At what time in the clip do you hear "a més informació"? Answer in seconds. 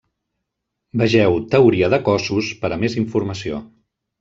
2.73-3.63